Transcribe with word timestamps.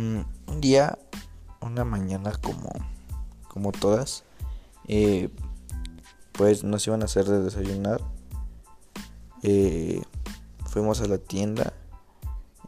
Mm, 0.00 0.20
un 0.46 0.60
día, 0.62 0.98
una 1.60 1.84
mañana 1.84 2.32
como, 2.40 2.70
como 3.48 3.70
todas, 3.70 4.24
eh, 4.88 5.28
pues 6.32 6.64
nos 6.64 6.86
iban 6.86 7.02
a 7.02 7.04
hacer 7.04 7.26
de 7.26 7.42
desayunar. 7.42 8.00
Eh, 9.42 10.00
fuimos 10.64 11.02
a 11.02 11.06
la 11.06 11.18
tienda, 11.18 11.74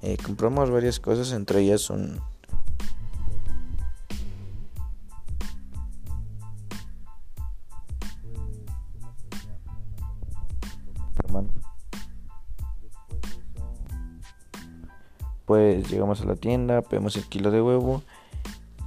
eh, 0.02 0.18
compramos 0.22 0.70
varias 0.70 1.00
cosas, 1.00 1.32
entre 1.32 1.60
ellas 1.60 1.88
un... 1.88 2.20
Pues 15.52 15.90
llegamos 15.90 16.22
a 16.22 16.24
la 16.24 16.34
tienda, 16.34 16.80
pedimos 16.80 17.14
el 17.16 17.24
kilo 17.24 17.50
de 17.50 17.60
huevo. 17.60 18.00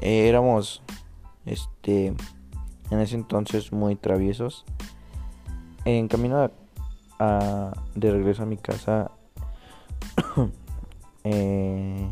Eh, 0.01 0.27
éramos, 0.27 0.81
este, 1.45 2.07
en 2.89 2.99
ese 2.99 3.13
entonces 3.13 3.71
muy 3.71 3.95
traviesos. 3.95 4.65
En 5.85 6.07
camino 6.07 6.49
a, 7.19 7.71
de 7.93 8.11
regreso 8.11 8.41
a 8.41 8.45
mi 8.47 8.57
casa, 8.57 9.11
eh, 11.23 12.09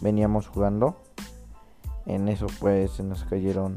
veníamos 0.00 0.46
jugando. 0.46 0.96
En 2.06 2.28
eso 2.28 2.46
pues 2.60 2.92
se 2.92 3.02
nos 3.02 3.24
cayeron 3.24 3.76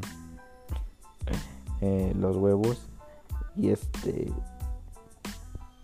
eh, 1.80 2.12
los 2.16 2.36
huevos 2.36 2.86
y 3.56 3.70
este 3.70 4.32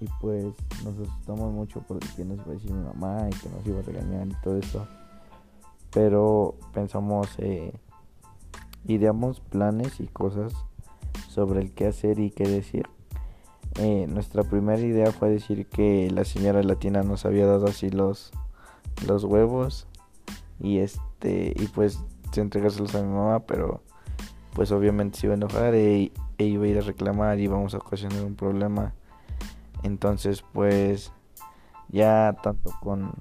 y 0.00 0.06
pues 0.20 0.44
nos 0.84 0.98
asustamos 0.98 1.52
mucho 1.52 1.84
porque 1.86 2.24
nos 2.24 2.38
iba 2.38 2.46
a 2.46 2.54
decir 2.54 2.72
mi 2.72 2.82
mamá 2.82 3.28
y 3.28 3.34
que 3.34 3.48
nos 3.50 3.66
iba 3.66 3.80
a 3.80 3.82
regañar 3.82 4.26
y 4.26 4.34
todo 4.42 4.56
eso. 4.56 4.86
Pero 5.92 6.54
pensamos, 6.72 7.28
eh, 7.38 7.72
ideamos 8.86 9.40
planes 9.40 10.00
y 10.00 10.06
cosas 10.06 10.54
sobre 11.28 11.60
el 11.60 11.72
qué 11.72 11.88
hacer 11.88 12.18
y 12.18 12.30
qué 12.30 12.44
decir. 12.44 12.88
Eh, 13.76 14.06
nuestra 14.08 14.42
primera 14.42 14.80
idea 14.80 15.12
fue 15.12 15.30
decir 15.30 15.66
que 15.66 16.10
la 16.10 16.24
señora 16.24 16.62
latina 16.62 17.02
nos 17.02 17.24
había 17.24 17.46
dado 17.46 17.66
así 17.66 17.90
los, 17.90 18.32
los 19.06 19.24
huevos 19.24 19.86
y 20.58 20.78
este 20.78 21.54
y 21.56 21.66
pues 21.68 22.00
entregárselos 22.36 22.94
a 22.94 23.02
mi 23.02 23.12
mamá, 23.12 23.40
pero 23.40 23.82
pues 24.54 24.72
obviamente 24.72 25.18
se 25.18 25.26
iba 25.26 25.34
a 25.34 25.36
enojar 25.36 25.74
e, 25.74 26.10
e 26.38 26.44
iba 26.44 26.64
a 26.64 26.68
ir 26.68 26.78
a 26.78 26.82
reclamar 26.82 27.38
y 27.38 27.44
íbamos 27.44 27.74
a 27.74 27.78
ocasionar 27.78 28.24
un 28.24 28.34
problema 28.34 28.94
entonces, 29.82 30.44
pues 30.52 31.12
ya 31.88 32.36
tanto 32.42 32.72
con 32.80 33.12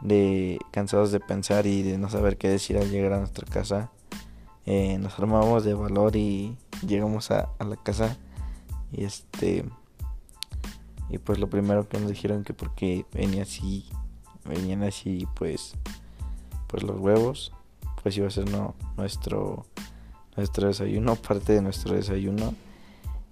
de 0.00 0.58
cansados 0.70 1.10
de 1.10 1.20
pensar 1.20 1.66
y 1.66 1.82
de 1.82 1.98
no 1.98 2.08
saber 2.08 2.36
qué 2.36 2.48
decir 2.48 2.76
al 2.78 2.90
llegar 2.90 3.12
a 3.14 3.18
nuestra 3.18 3.46
casa, 3.46 3.90
eh, 4.66 4.98
nos 4.98 5.18
armamos 5.18 5.64
de 5.64 5.74
valor 5.74 6.14
y 6.16 6.56
llegamos 6.86 7.30
a, 7.30 7.48
la 7.58 7.76
casa. 7.76 8.16
Y 8.92 9.04
este 9.04 9.64
y 11.10 11.18
pues 11.18 11.38
lo 11.38 11.48
primero 11.48 11.88
que 11.88 11.98
nos 11.98 12.10
dijeron 12.10 12.44
que 12.44 12.52
porque 12.52 13.06
venía 13.12 13.42
así 13.42 13.88
venían 14.44 14.82
así 14.82 15.26
pues 15.34 15.74
pues 16.66 16.82
los 16.82 16.98
huevos 16.98 17.52
pues 18.02 18.16
iba 18.18 18.26
a 18.26 18.30
ser 18.30 18.50
no, 18.50 18.74
nuestro 18.96 19.66
nuestro 20.36 20.68
desayuno 20.68 21.16
parte 21.28 21.52
de 21.52 21.62
nuestro 21.62 21.94
desayuno. 21.94 22.54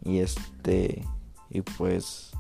Y 0.05 0.19
este 0.19 1.05
y 1.51 1.63
pues 1.63 2.33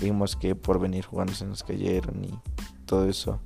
vimos 0.00 0.36
que 0.36 0.54
por 0.54 0.78
venir 0.78 1.04
jugando 1.04 1.34
se 1.34 1.46
nos 1.46 1.62
cayeron 1.62 2.24
y 2.24 2.38
todo 2.86 3.08
eso. 3.08 3.40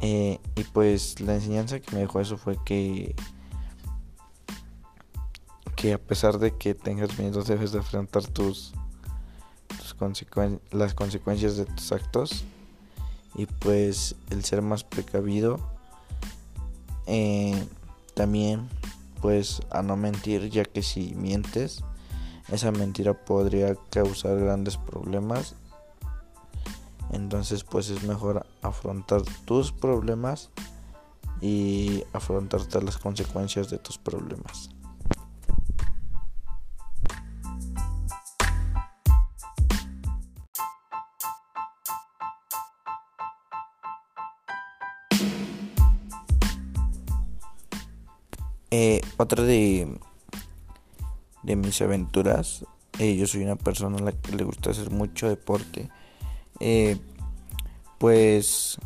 Eh, 0.00 0.38
y 0.56 0.64
pues 0.64 1.20
la 1.20 1.34
enseñanza 1.34 1.80
que 1.80 1.94
me 1.94 2.00
dejó 2.00 2.20
eso 2.20 2.36
fue 2.36 2.58
que 2.64 3.14
que 5.76 5.92
a 5.92 5.98
pesar 5.98 6.38
de 6.38 6.56
que 6.56 6.74
tengas 6.74 7.18
miedo 7.18 7.42
debes 7.42 7.72
de 7.72 7.80
afrontar 7.80 8.26
tus, 8.26 8.72
tus 9.68 9.94
las 10.70 10.94
consecuencias 10.94 11.56
de 11.56 11.66
tus 11.66 11.92
actos 11.92 12.44
y 13.34 13.46
pues 13.46 14.16
el 14.30 14.44
ser 14.44 14.62
más 14.62 14.84
precavido 14.84 15.58
eh, 17.06 17.66
también 18.14 18.68
pues 19.20 19.60
a 19.70 19.82
no 19.82 19.96
mentir 19.96 20.48
ya 20.48 20.64
que 20.64 20.82
si 20.82 21.14
mientes 21.16 21.84
esa 22.48 22.70
mentira 22.72 23.14
podría 23.14 23.74
causar 23.90 24.38
grandes 24.38 24.76
problemas. 24.76 25.54
Entonces 27.12 27.64
pues 27.64 27.90
es 27.90 28.02
mejor 28.02 28.46
afrontar 28.62 29.22
tus 29.44 29.72
problemas 29.72 30.50
y 31.40 32.04
afrontar 32.12 32.64
todas 32.64 32.84
las 32.84 32.98
consecuencias 32.98 33.70
de 33.70 33.78
tus 33.78 33.98
problemas. 33.98 34.70
Eh, 48.76 49.02
otra 49.18 49.44
de 49.44 50.00
de 51.44 51.56
mis 51.56 51.80
aventuras. 51.82 52.64
Eh, 52.98 53.16
yo 53.16 53.26
soy 53.26 53.42
una 53.42 53.56
persona 53.56 53.98
a 53.98 54.02
la 54.02 54.12
que 54.12 54.32
le 54.32 54.44
gusta 54.44 54.70
hacer 54.70 54.90
mucho 54.90 55.28
deporte. 55.28 55.90
Eh, 56.60 56.98
pues 57.98 58.78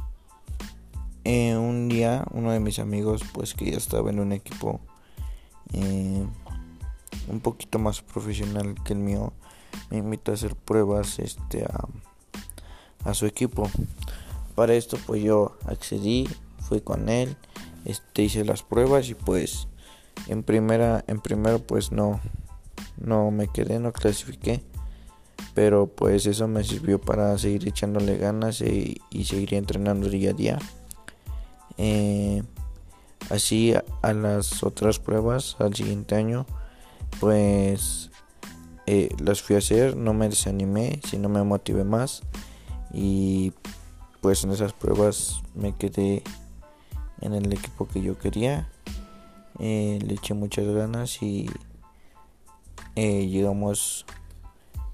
eh, 1.24 1.56
un 1.56 1.88
día 1.88 2.24
uno 2.32 2.52
de 2.52 2.60
mis 2.60 2.78
amigos, 2.78 3.22
pues 3.32 3.54
que 3.54 3.70
ya 3.70 3.76
estaba 3.76 4.10
en 4.10 4.20
un 4.20 4.32
equipo 4.32 4.80
un 7.28 7.40
poquito 7.40 7.78
más 7.78 8.00
profesional 8.00 8.74
que 8.84 8.94
el 8.94 9.00
mío, 9.00 9.34
me 9.90 9.98
invitó 9.98 10.30
a 10.30 10.34
hacer 10.34 10.56
pruebas 10.56 11.18
este, 11.18 11.64
a, 11.64 11.86
a 13.04 13.12
su 13.12 13.26
equipo. 13.26 13.70
Para 14.54 14.74
esto 14.74 14.96
pues 15.06 15.22
yo 15.22 15.58
accedí, 15.66 16.26
fui 16.60 16.80
con 16.80 17.10
él, 17.10 17.36
este, 17.84 18.22
hice 18.22 18.44
las 18.44 18.62
pruebas 18.62 19.10
y 19.10 19.14
pues 19.14 19.68
en 20.26 20.42
primera, 20.42 21.04
en 21.06 21.20
primero 21.20 21.58
pues 21.58 21.92
no, 21.92 22.20
no 22.96 23.30
me 23.30 23.48
quedé, 23.48 23.78
no 23.78 23.92
clasifiqué. 23.92 24.62
Pero 25.54 25.86
pues 25.86 26.26
eso 26.26 26.46
me 26.48 26.64
sirvió 26.64 27.00
para 27.00 27.36
seguir 27.38 27.66
echándole 27.66 28.16
ganas 28.16 28.60
y, 28.60 29.00
seguir 29.24 29.54
entrenando 29.54 30.08
día 30.08 30.30
a 30.30 30.34
día. 30.34 30.58
Eh, 31.76 32.42
así 33.30 33.74
a, 33.74 34.12
las 34.12 34.62
otras 34.62 34.98
pruebas 34.98 35.56
al 35.60 35.74
siguiente 35.74 36.16
año 36.16 36.44
pues 37.20 38.10
eh, 38.86 39.14
las 39.18 39.42
fui 39.42 39.56
a 39.56 39.58
hacer, 39.58 39.96
no 39.96 40.14
me 40.14 40.28
desanimé, 40.28 41.00
sino 41.06 41.28
me 41.28 41.42
motivé 41.42 41.84
más. 41.84 42.22
Y 42.92 43.52
pues 44.20 44.44
en 44.44 44.50
esas 44.50 44.72
pruebas 44.72 45.42
me 45.54 45.74
quedé 45.76 46.22
en 47.20 47.34
el 47.34 47.52
equipo 47.52 47.88
que 47.88 48.00
yo 48.00 48.18
quería. 48.18 48.68
Eh, 49.58 49.98
le 50.04 50.14
eché 50.14 50.34
muchas 50.34 50.66
ganas 50.66 51.20
y 51.22 51.50
eh, 53.00 53.28
llegamos 53.28 54.06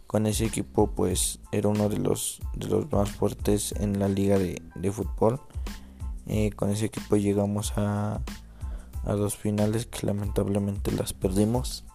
con 0.07 0.27
ese 0.27 0.45
equipo 0.45 0.89
pues 0.89 1.39
era 1.53 1.71
uno 1.71 1.89
de 1.89 1.97
los 1.97 2.43
de 2.53 2.67
los 2.67 2.93
más 2.93 3.11
fuertes 3.11 3.73
en 3.81 3.99
la 3.99 4.09
liga 4.09 4.39
de, 4.39 4.93
fútbol. 4.93 5.41
Eh, 6.27 6.51
con 6.51 6.69
ese 6.69 6.85
equipo 6.85 7.17
llegamos 7.17 7.73
a, 7.79 8.21
a 9.05 9.13
dos 9.15 9.39
finales 9.39 9.87
que 9.87 10.07
lamentablemente 10.07 10.93
las 10.93 11.15
perdimos. 11.15 11.87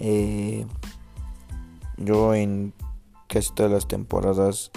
Eh, 0.00 0.66
yo 1.98 2.34
en 2.34 2.74
casi 3.28 3.52
todas 3.52 3.70
las 3.70 3.86
temporadas 3.86 4.72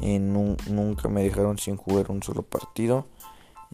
nunca 0.00 1.10
me 1.10 1.22
dejaron 1.22 1.58
sin 1.58 1.76
jugar 1.76 2.10
un 2.10 2.22
solo 2.22 2.40
partido. 2.40 3.04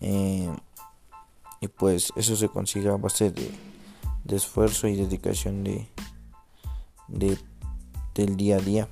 Y 0.00 1.68
pues 1.76 2.12
eso 2.16 2.34
se 2.34 2.48
consigue 2.48 2.88
a 2.88 2.96
base 2.96 3.30
de, 3.30 3.52
de 4.24 4.36
esfuerzo 4.36 4.88
y 4.88 4.96
dedicación 4.96 5.62
de, 5.62 5.86
de, 7.08 7.38
del 8.14 8.36
día 8.36 8.56
a 8.56 8.60
día. 8.60 8.88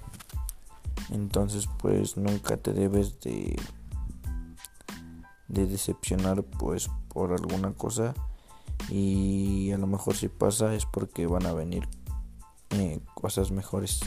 Entonces 1.10 1.68
pues 1.78 2.16
nunca 2.16 2.56
te 2.56 2.72
debes 2.72 3.20
de, 3.20 3.56
de 5.48 5.66
decepcionar 5.66 6.42
pues 6.42 6.90
por 7.08 7.32
alguna 7.32 7.72
cosa 7.72 8.14
y 8.90 9.70
a 9.72 9.78
lo 9.78 9.86
mejor 9.86 10.14
si 10.16 10.28
pasa 10.28 10.74
es 10.74 10.84
porque 10.84 11.26
van 11.26 11.46
a 11.46 11.52
venir 11.52 11.88
eh, 12.70 13.00
cosas 13.14 13.50
mejores. 13.50 14.00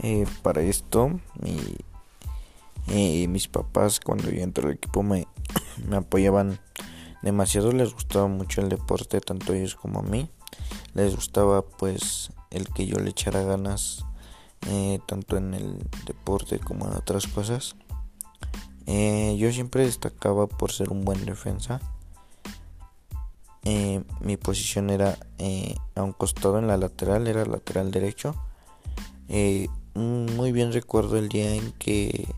Eh, 0.00 0.26
para 0.42 0.62
esto, 0.62 1.20
eh, 2.88 3.26
mis 3.28 3.48
papás 3.48 4.00
cuando 4.00 4.30
yo 4.30 4.42
entré 4.42 4.64
al 4.66 4.74
equipo 4.74 5.02
me, 5.02 5.26
me 5.88 5.96
apoyaban 5.96 6.60
demasiado 7.22 7.72
les 7.72 7.92
gustaba 7.92 8.28
mucho 8.28 8.60
el 8.60 8.68
deporte, 8.68 9.20
tanto 9.20 9.52
a 9.52 9.56
ellos 9.56 9.74
como 9.74 10.00
a 10.00 10.02
mí. 10.02 10.30
Les 10.94 11.14
gustaba 11.14 11.62
pues 11.62 12.30
el 12.50 12.68
que 12.68 12.86
yo 12.86 12.98
le 12.98 13.10
echara 13.10 13.42
ganas 13.42 14.04
eh, 14.68 15.00
tanto 15.06 15.36
en 15.36 15.54
el 15.54 15.78
deporte 16.06 16.58
como 16.58 16.86
en 16.86 16.96
otras 16.96 17.26
cosas. 17.26 17.76
Eh, 18.86 19.36
yo 19.38 19.52
siempre 19.52 19.84
destacaba 19.84 20.46
por 20.46 20.72
ser 20.72 20.90
un 20.90 21.04
buen 21.04 21.24
defensa. 21.24 21.80
Mi 24.22 24.38
posición 24.38 24.88
era 24.88 25.18
a 25.94 26.02
un 26.02 26.12
costado 26.12 26.58
en 26.58 26.68
la 26.68 26.78
lateral, 26.78 27.26
era 27.26 27.44
lateral 27.44 27.90
derecho. 27.90 28.34
Muy 29.94 30.52
bien 30.52 30.72
recuerdo 30.72 31.18
el 31.18 31.28
día 31.28 31.54
en 31.54 31.72
que 31.72 32.28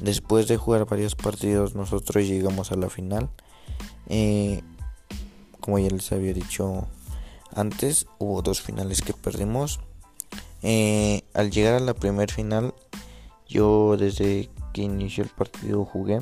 después 0.00 0.48
de 0.48 0.56
jugar 0.56 0.86
varios 0.86 1.14
partidos 1.14 1.74
nosotros 1.74 2.26
llegamos 2.26 2.72
a 2.72 2.76
la 2.76 2.90
final. 2.90 3.30
como 5.60 5.78
ya 5.78 5.90
les 5.90 6.12
había 6.12 6.32
dicho 6.32 6.88
antes, 7.54 8.06
hubo 8.18 8.42
dos 8.42 8.62
finales 8.62 9.02
que 9.02 9.12
perdimos. 9.12 9.80
Eh, 10.62 11.22
al 11.34 11.50
llegar 11.50 11.74
a 11.74 11.80
la 11.80 11.94
primer 11.94 12.30
final, 12.30 12.74
yo 13.48 13.96
desde 13.96 14.50
que 14.72 14.82
inició 14.82 15.24
el 15.24 15.30
partido 15.30 15.84
jugué. 15.84 16.20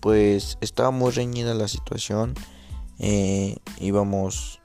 pues 0.00 0.58
estaba 0.60 0.90
muy 0.90 1.10
reñida 1.10 1.54
la 1.54 1.68
situación. 1.68 2.34
Eh, 2.98 3.56
íbamos 3.80 4.60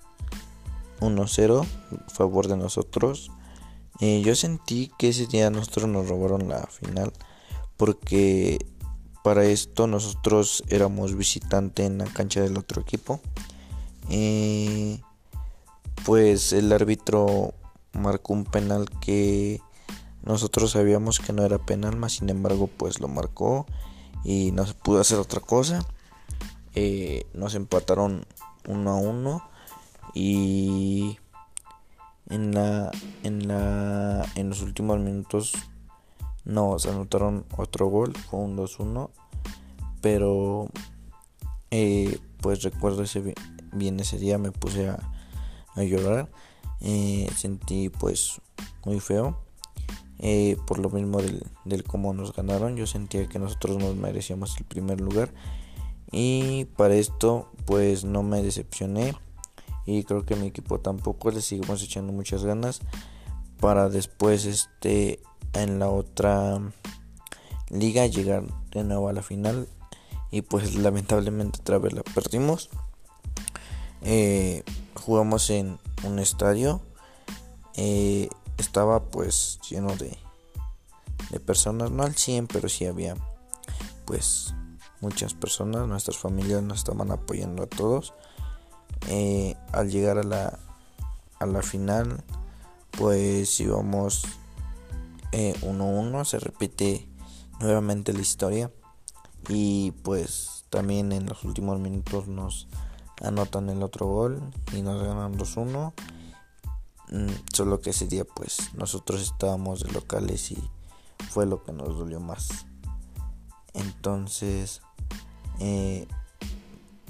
1-0 1.04 1.66
a 1.66 2.10
favor 2.10 2.48
de 2.48 2.58
nosotros. 2.58 3.32
Eh, 4.00 4.22
yo 4.26 4.36
sentí 4.36 4.92
que 4.98 5.10
ese 5.10 5.28
día 5.28 5.50
nosotros 5.50 5.88
nos 5.88 6.10
robaron 6.10 6.50
la 6.50 6.66
final 6.68 7.14
porque 7.78 8.66
para 9.24 9.46
esto 9.46 9.88
nosotros 9.88 10.64
éramos 10.68 11.16
visitante 11.16 11.86
en 11.86 12.00
la 12.00 12.06
cancha 12.06 12.42
del 12.42 12.58
otro 12.58 12.82
equipo. 12.82 13.22
Pues 16.06 16.52
el 16.52 16.74
árbitro 16.74 17.54
marcó 17.94 18.34
un 18.34 18.44
penal 18.44 18.90
que 19.00 19.62
nosotros 20.24 20.72
sabíamos 20.72 21.20
que 21.20 21.32
no 21.32 21.44
era 21.44 21.60
penal, 21.60 21.96
más 21.96 22.14
sin 22.14 22.30
embargo 22.30 22.68
pues 22.68 23.00
lo 23.00 23.08
marcó 23.08 23.66
y 24.24 24.52
no 24.52 24.66
se 24.66 24.74
pudo 24.74 25.00
hacer 25.00 25.20
otra 25.20 25.40
cosa. 25.40 25.86
Eh, 26.76 27.26
nos 27.34 27.56
empataron 27.56 28.26
uno 28.68 28.92
a 28.92 28.96
uno 28.96 29.50
y 30.14 31.18
en 32.30 32.54
la 32.54 32.92
en 33.24 33.48
la 33.48 34.26
en 34.36 34.50
los 34.50 34.62
últimos 34.62 35.00
minutos 35.00 35.54
nos 36.46 36.86
anotaron 36.86 37.46
otro 37.58 37.88
gol, 37.88 38.14
fue 38.30 38.40
un 38.40 38.58
2-1, 38.58 39.10
pero 40.02 40.68
eh, 41.72 42.20
pues 42.42 42.64
recuerdo 42.64 43.04
ese 43.04 43.34
bien 43.72 44.00
ese 44.00 44.18
día 44.18 44.38
me 44.38 44.52
puse 44.52 44.90
a 44.90 45.00
a 45.76 45.84
llorar. 45.84 46.30
Eh, 46.82 47.30
sentí 47.36 47.90
pues 47.90 48.42
muy 48.86 49.00
feo. 49.00 49.38
Eh, 50.20 50.58
por 50.68 50.80
lo 50.80 50.90
mismo 50.90 51.22
del, 51.22 51.44
del 51.66 51.84
cómo 51.84 52.14
nos 52.14 52.34
ganaron. 52.34 52.76
Yo 52.76 52.88
sentía 52.88 53.28
que 53.28 53.40
nosotros 53.40 53.78
nos 53.78 53.96
merecíamos 53.96 54.58
el 54.58 54.66
primer 54.66 55.02
lugar. 55.02 55.34
Y 56.12 56.66
para 56.78 56.96
esto 56.96 57.52
pues 57.66 58.04
no 58.04 58.24
me 58.24 58.42
decepcioné. 58.42 59.16
Y 59.86 60.04
creo 60.04 60.26
que 60.26 60.36
mi 60.36 60.48
equipo 60.48 60.80
tampoco. 60.80 61.32
Le 61.32 61.42
seguimos 61.42 61.82
echando 61.84 62.14
muchas 62.14 62.44
ganas. 62.44 62.82
Para 63.60 63.90
después 63.90 64.46
este 64.46 65.20
en 65.54 65.80
la 65.80 65.90
otra 65.90 66.60
liga 67.70 68.06
llegar 68.08 68.44
de 68.72 68.84
nuevo 68.84 69.10
a 69.10 69.14
la 69.14 69.24
final. 69.24 69.68
Y 70.32 70.42
pues 70.42 70.76
lamentablemente 70.76 71.60
otra 71.62 71.78
vez 71.78 71.94
la 71.94 72.04
perdimos. 72.04 72.70
Eh, 74.02 74.64
jugamos 74.96 75.50
en 75.50 75.80
un 76.04 76.20
estadio. 76.20 76.82
Eh, 77.76 78.30
estaba 78.58 79.04
pues 79.04 79.60
lleno 79.70 79.96
de, 79.96 80.18
de 81.30 81.40
personas, 81.40 81.92
no 81.92 82.04
al 82.04 82.16
100, 82.16 82.48
pero 82.48 82.70
sí 82.70 82.86
había 82.86 83.16
pues 84.06 84.54
muchas 85.02 85.34
personas. 85.34 85.88
Nuestras 85.88 86.18
familias 86.18 86.64
nos 86.64 86.80
estaban 86.80 87.12
apoyando 87.12 87.64
a 87.64 87.68
todos. 87.68 88.14
Eh, 89.08 89.56
al 89.72 89.90
llegar 89.90 90.18
a 90.18 90.24
la, 90.24 90.60
a 91.40 91.46
la 91.46 91.62
final, 91.62 92.24
pues 92.92 93.60
íbamos 93.60 94.26
1-1. 95.32 96.22
Eh, 96.22 96.26
se 96.26 96.40
repite 96.40 97.10
nuevamente 97.60 98.14
la 98.14 98.22
historia. 98.22 98.72
Y 99.50 99.92
pues 100.04 100.66
también 100.70 101.12
en 101.12 101.26
los 101.28 101.44
últimos 101.44 101.80
minutos 101.80 102.28
nos 102.28 102.68
anotan 103.22 103.70
el 103.70 103.84
otro 103.84 104.08
gol 104.08 104.42
y 104.74 104.82
nos 104.82 105.02
ganan 105.04 105.38
2-1. 105.38 105.94
Mm, 107.10 107.28
solo 107.54 107.80
que 107.80 107.92
ese 107.92 108.08
día 108.08 108.26
pues 108.26 108.74
nosotros 108.74 109.22
estábamos 109.22 109.84
de 109.84 109.92
locales 109.92 110.52
y 110.52 110.58
fue 111.30 111.46
lo 111.46 111.64
que 111.64 111.74
nos 111.74 111.98
dolió 111.98 112.20
más. 112.20 112.66
Entonces 113.74 114.82
eh, 115.60 116.08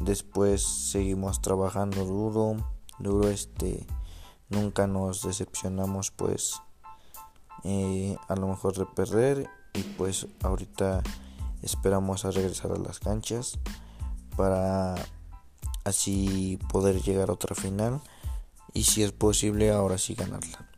después 0.03 0.63
seguimos 0.63 1.41
trabajando 1.41 2.05
duro, 2.05 2.57
duro 2.99 3.29
este, 3.29 3.85
nunca 4.49 4.87
nos 4.87 5.23
decepcionamos 5.23 6.11
pues 6.11 6.61
eh, 7.63 8.17
a 8.27 8.35
lo 8.35 8.47
mejor 8.47 8.77
de 8.77 8.85
perder 8.85 9.49
y 9.73 9.81
pues 9.81 10.27
ahorita 10.41 11.01
esperamos 11.61 12.25
a 12.25 12.31
regresar 12.31 12.71
a 12.71 12.77
las 12.77 12.99
canchas 12.99 13.57
para 14.35 14.95
así 15.83 16.59
poder 16.69 17.01
llegar 17.01 17.29
a 17.29 17.33
otra 17.33 17.55
final 17.55 18.01
y 18.73 18.83
si 18.83 19.03
es 19.03 19.11
posible 19.11 19.71
ahora 19.71 19.97
sí 19.97 20.15
ganarla. 20.15 20.72